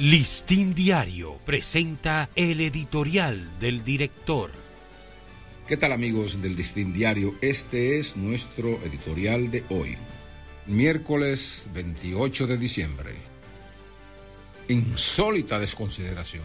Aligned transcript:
Listín 0.00 0.74
Diario 0.74 1.36
presenta 1.44 2.30
el 2.34 2.62
editorial 2.62 3.60
del 3.60 3.84
director. 3.84 4.50
¿Qué 5.66 5.76
tal 5.76 5.92
amigos 5.92 6.40
del 6.40 6.56
Listín 6.56 6.94
Diario? 6.94 7.34
Este 7.42 7.98
es 7.98 8.16
nuestro 8.16 8.80
editorial 8.82 9.50
de 9.50 9.62
hoy, 9.68 9.98
miércoles 10.64 11.66
28 11.74 12.46
de 12.46 12.56
diciembre. 12.56 13.10
Insólita 14.68 15.58
desconsideración. 15.58 16.44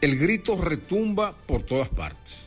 El 0.00 0.16
grito 0.18 0.58
retumba 0.58 1.36
por 1.36 1.64
todas 1.64 1.90
partes. 1.90 2.46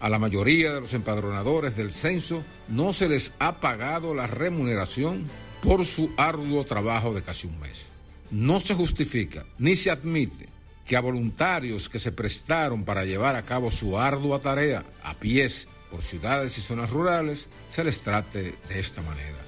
A 0.00 0.08
la 0.08 0.18
mayoría 0.18 0.72
de 0.72 0.80
los 0.80 0.94
empadronadores 0.94 1.76
del 1.76 1.92
censo 1.92 2.42
no 2.68 2.94
se 2.94 3.06
les 3.06 3.32
ha 3.38 3.60
pagado 3.60 4.14
la 4.14 4.26
remuneración 4.26 5.24
por 5.62 5.84
su 5.84 6.10
arduo 6.16 6.64
trabajo 6.64 7.12
de 7.12 7.20
casi 7.20 7.48
un 7.48 7.60
mes 7.60 7.90
no 8.30 8.60
se 8.60 8.74
justifica 8.74 9.44
ni 9.58 9.76
se 9.76 9.90
admite 9.90 10.48
que 10.86 10.96
a 10.96 11.00
voluntarios 11.00 11.88
que 11.88 11.98
se 11.98 12.12
prestaron 12.12 12.84
para 12.84 13.04
llevar 13.04 13.36
a 13.36 13.44
cabo 13.44 13.70
su 13.70 13.98
ardua 13.98 14.40
tarea 14.40 14.84
a 15.02 15.14
pies 15.14 15.68
por 15.90 16.02
ciudades 16.02 16.56
y 16.58 16.60
zonas 16.60 16.90
rurales 16.90 17.48
se 17.70 17.84
les 17.84 18.00
trate 18.00 18.54
de 18.68 18.80
esta 18.80 19.02
manera. 19.02 19.38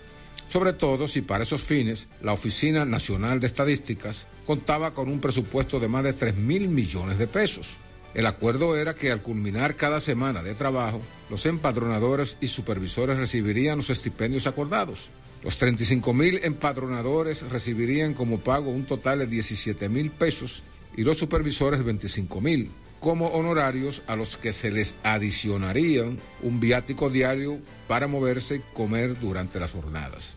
Sobre 0.49 0.73
todo 0.73 1.09
si 1.09 1.23
para 1.23 1.45
esos 1.45 1.63
fines 1.63 2.09
la 2.21 2.33
Oficina 2.33 2.85
Nacional 2.85 3.41
de 3.41 3.47
Estadísticas 3.47 4.27
contaba 4.47 4.93
con 4.93 5.09
un 5.09 5.21
presupuesto 5.21 5.81
de 5.81 5.89
más 5.89 6.05
de 6.05 6.13
3 6.13 6.37
mil 6.37 6.69
millones 6.69 7.19
de 7.19 7.27
pesos. 7.27 7.71
El 8.15 8.27
acuerdo 8.27 8.77
era 8.77 8.95
que 8.95 9.11
al 9.11 9.23
culminar 9.23 9.77
cada 9.77 9.99
semana 9.99 10.43
de 10.43 10.55
trabajo, 10.55 11.01
los 11.31 11.47
empadronadores 11.47 12.37
y 12.41 12.49
supervisores 12.49 13.17
recibirían 13.17 13.79
los 13.79 13.89
estipendios 13.89 14.47
acordados 14.47 15.11
los 15.43 15.57
35 15.57 16.13
mil 16.13 16.41
empadronadores 16.45 17.43
recibirían 17.43 18.15
como 18.15 18.39
pago 18.39 18.71
un 18.71 18.85
total 18.85 19.21
de 19.21 19.27
17 19.27 19.89
mil 19.89 20.11
pesos 20.11 20.63
y 20.97 21.03
los 21.03 21.19
supervisores 21.19 21.83
25 21.85 22.41
mil 22.41 22.71
como 23.01 23.27
honorarios 23.29 24.03
a 24.07 24.15
los 24.15 24.37
que 24.37 24.53
se 24.53 24.71
les 24.71 24.95
adicionarían 25.03 26.21
un 26.43 26.61
viático 26.61 27.11
diario 27.11 27.59
para 27.89 28.07
moverse 28.07 28.57
y 28.57 28.63
comer 28.73 29.19
durante 29.19 29.59
las 29.59 29.73
jornadas. 29.73 30.37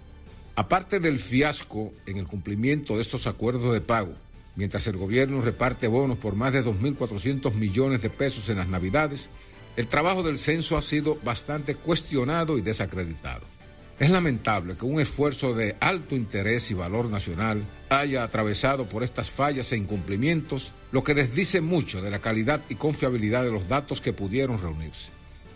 Aparte 0.56 1.00
del 1.00 1.19
fiasco 1.19 1.94
en 2.08 2.17
el 2.17 2.25
cumplimiento 2.25 2.95
de 2.95 3.03
estos 3.03 3.28
acuerdos 3.28 3.72
de 3.72 3.81
pago, 3.81 4.16
mientras 4.56 4.88
el 4.88 4.97
gobierno 4.97 5.42
reparte 5.42 5.88
bonos 5.88 6.17
por 6.17 6.34
más 6.34 6.53
de 6.53 6.66
2.400 6.66 7.53
millones 7.53 8.02
de 8.02 8.09
pesos 8.09 8.50
en 8.50 8.58
las 8.58 8.67
Navidades, 8.67 9.30
el 9.75 9.88
trabajo 9.88 10.23
del 10.23 10.40
censo 10.40 10.75
ha 10.75 10.81
sido 10.81 11.19
bastante 11.23 11.75
cuestionado 11.75 12.58
y 12.58 12.62
desacreditado. 12.62 13.45
Es 13.97 14.09
lamentable 14.09 14.75
que 14.75 14.85
un 14.85 14.99
esfuerzo 14.99 15.53
de 15.53 15.77
alto 15.79 16.15
interés 16.15 16.69
y 16.69 16.73
valor 16.73 17.09
nacional 17.09 17.63
haya 17.89 18.23
atravesado 18.23 18.88
por 18.88 19.03
estas 19.03 19.31
fallas 19.31 19.71
e 19.71 19.77
incumplimientos, 19.77 20.73
lo 20.91 21.01
que 21.01 21.13
desdice 21.13 21.61
mucho 21.61 22.01
de 22.01 22.11
la 22.11 22.19
calidad 22.19 22.61
y 22.67 22.75
confiabilidad 22.75 23.45
de 23.45 23.51
los 23.51 23.69
datos 23.69 24.01
que 24.01 24.11
pudieron 24.11 24.61
reunirse. 24.61 25.11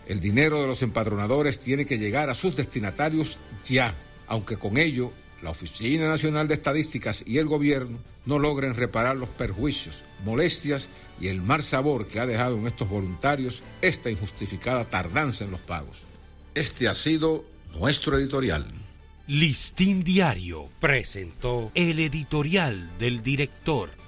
El 0.08 0.20
dinero 0.20 0.60
de 0.60 0.66
los 0.66 0.80
empadronadores 0.80 1.60
tiene 1.60 1.84
que 1.84 1.98
llegar 1.98 2.30
a 2.30 2.34
sus 2.34 2.56
destinatarios 2.56 3.38
ya, 3.68 3.94
aunque 4.26 4.56
con 4.56 4.78
ello 4.78 5.12
la 5.42 5.50
Oficina 5.50 6.08
Nacional 6.08 6.48
de 6.48 6.54
Estadísticas 6.54 7.22
y 7.26 7.38
el 7.38 7.46
gobierno 7.46 7.98
no 8.24 8.38
logren 8.38 8.74
reparar 8.74 9.16
los 9.16 9.28
perjuicios, 9.28 10.04
molestias 10.24 10.88
y 11.20 11.28
el 11.28 11.42
mal 11.42 11.62
sabor 11.62 12.06
que 12.06 12.20
ha 12.20 12.26
dejado 12.26 12.56
en 12.56 12.66
estos 12.66 12.88
voluntarios 12.88 13.62
esta 13.82 14.10
injustificada 14.10 14.86
tardanza 14.86 15.44
en 15.44 15.50
los 15.50 15.60
pagos. 15.60 16.02
Este 16.54 16.88
ha 16.88 16.94
sido 16.94 17.44
nuestro 17.78 18.18
editorial. 18.18 18.66
Listín 19.26 20.02
Diario 20.02 20.68
presentó 20.80 21.70
el 21.74 22.00
editorial 22.00 22.90
del 22.98 23.22
director. 23.22 23.99